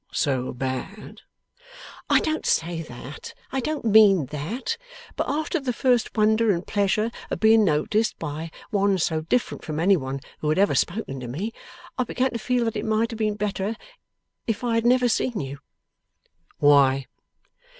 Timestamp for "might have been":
12.83-13.35